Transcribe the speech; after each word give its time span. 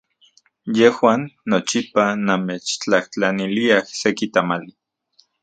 Yejuan 0.77 1.21
nochipa 1.53 2.03
namechtlajtlaniliaj 2.25 3.83
seki 4.01 4.25
tamali. 4.33 4.71